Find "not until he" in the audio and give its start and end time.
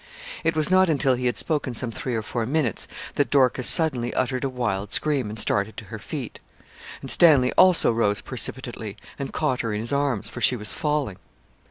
0.71-1.27